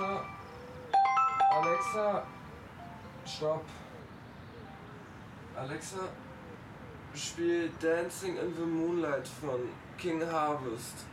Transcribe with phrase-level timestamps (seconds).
[0.00, 0.24] Alexa.
[1.52, 2.26] Alexa.
[3.26, 3.64] Stopp.
[5.56, 6.08] Alexa.
[7.14, 9.60] Spiel Dancing in the Moonlight von
[9.98, 11.04] King Harvest.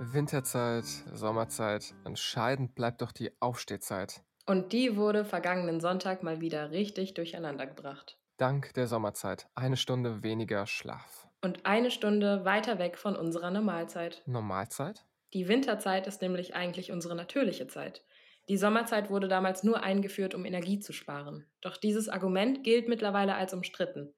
[0.00, 4.22] Winterzeit, Sommerzeit, entscheidend bleibt doch die Aufstehzeit.
[4.46, 8.18] Und die wurde vergangenen Sonntag mal wieder richtig durcheinandergebracht.
[8.38, 11.28] Dank der Sommerzeit eine Stunde weniger Schlaf.
[11.42, 14.22] Und eine Stunde weiter weg von unserer Normalzeit.
[14.26, 15.04] Normalzeit?
[15.32, 18.04] Die Winterzeit ist nämlich eigentlich unsere natürliche Zeit.
[18.48, 21.46] Die Sommerzeit wurde damals nur eingeführt, um Energie zu sparen.
[21.60, 24.12] Doch dieses Argument gilt mittlerweile als umstritten.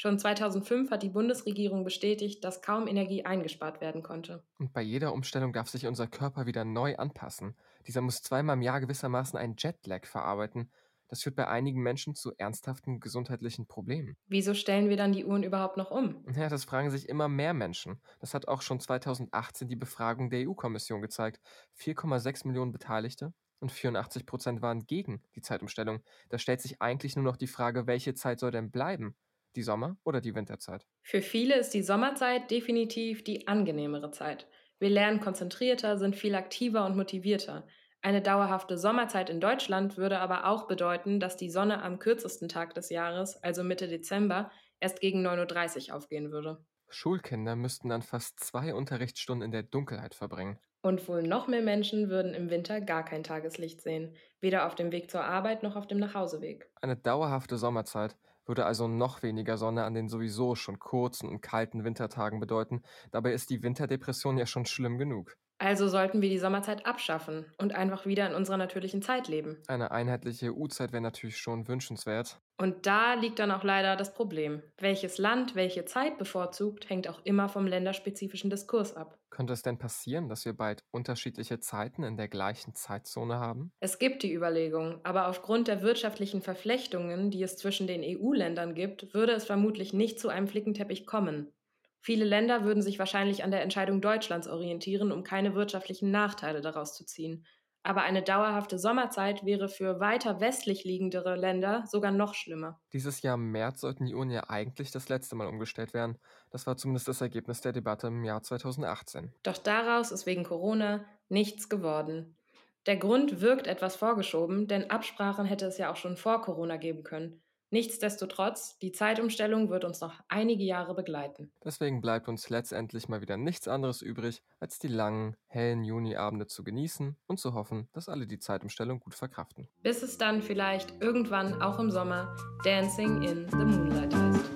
[0.00, 4.42] Schon 2005 hat die Bundesregierung bestätigt, dass kaum Energie eingespart werden konnte.
[4.58, 7.54] Und bei jeder Umstellung darf sich unser Körper wieder neu anpassen.
[7.86, 10.72] Dieser muss zweimal im Jahr gewissermaßen einen Jetlag verarbeiten.
[11.08, 14.16] Das führt bei einigen Menschen zu ernsthaften gesundheitlichen Problemen.
[14.26, 16.24] Wieso stellen wir dann die Uhren überhaupt noch um?
[16.34, 18.00] Ja, das fragen sich immer mehr Menschen.
[18.20, 21.42] Das hat auch schon 2018 die Befragung der EU-Kommission gezeigt.
[21.78, 26.00] 4,6 Millionen Beteiligte und 84 Prozent waren gegen die Zeitumstellung.
[26.30, 29.14] Da stellt sich eigentlich nur noch die Frage, welche Zeit soll denn bleiben?
[29.56, 30.86] Die Sommer- oder die Winterzeit?
[31.02, 34.46] Für viele ist die Sommerzeit definitiv die angenehmere Zeit.
[34.78, 37.66] Wir lernen konzentrierter, sind viel aktiver und motivierter.
[38.02, 42.74] Eine dauerhafte Sommerzeit in Deutschland würde aber auch bedeuten, dass die Sonne am kürzesten Tag
[42.74, 46.64] des Jahres, also Mitte Dezember, erst gegen 9.30 Uhr aufgehen würde.
[46.88, 50.58] Schulkinder müssten dann fast zwei Unterrichtsstunden in der Dunkelheit verbringen.
[50.82, 54.92] Und wohl noch mehr Menschen würden im Winter gar kein Tageslicht sehen, weder auf dem
[54.92, 56.70] Weg zur Arbeit noch auf dem Nachhauseweg.
[56.80, 58.16] Eine dauerhafte Sommerzeit
[58.50, 62.82] würde also noch weniger Sonne an den sowieso schon kurzen und kalten Wintertagen bedeuten.
[63.12, 65.36] Dabei ist die Winterdepression ja schon schlimm genug.
[65.60, 69.58] Also sollten wir die Sommerzeit abschaffen und einfach wieder in unserer natürlichen Zeit leben.
[69.68, 72.40] Eine einheitliche EU-Zeit wäre natürlich schon wünschenswert.
[72.56, 74.62] Und da liegt dann auch leider das Problem.
[74.78, 79.18] Welches Land welche Zeit bevorzugt, hängt auch immer vom länderspezifischen Diskurs ab.
[79.28, 83.70] Könnte es denn passieren, dass wir bald unterschiedliche Zeiten in der gleichen Zeitzone haben?
[83.80, 89.12] Es gibt die Überlegung, aber aufgrund der wirtschaftlichen Verflechtungen, die es zwischen den EU-Ländern gibt,
[89.12, 91.52] würde es vermutlich nicht zu einem Flickenteppich kommen.
[92.00, 96.94] Viele Länder würden sich wahrscheinlich an der Entscheidung Deutschlands orientieren, um keine wirtschaftlichen Nachteile daraus
[96.96, 97.46] zu ziehen.
[97.82, 102.80] Aber eine dauerhafte Sommerzeit wäre für weiter westlich liegendere Länder sogar noch schlimmer.
[102.92, 106.18] Dieses Jahr im März sollten die Uhren ja eigentlich das letzte Mal umgestellt werden.
[106.50, 109.34] Das war zumindest das Ergebnis der Debatte im Jahr 2018.
[109.42, 112.38] Doch daraus ist wegen Corona nichts geworden.
[112.86, 117.02] Der Grund wirkt etwas vorgeschoben, denn Absprachen hätte es ja auch schon vor Corona geben
[117.02, 117.42] können.
[117.70, 121.52] Nichtsdestotrotz, die Zeitumstellung wird uns noch einige Jahre begleiten.
[121.64, 126.64] Deswegen bleibt uns letztendlich mal wieder nichts anderes übrig, als die langen, hellen Juniabende zu
[126.64, 129.68] genießen und zu hoffen, dass alle die Zeitumstellung gut verkraften.
[129.82, 134.50] Bis es dann vielleicht irgendwann auch im Sommer Dancing in the Moonlight heißt.